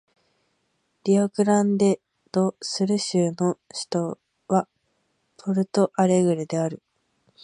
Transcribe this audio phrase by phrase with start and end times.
[1.03, 2.01] リオグランデ・
[2.31, 4.67] ド・スル州の州都は
[5.37, 6.81] ポルト・アレグレである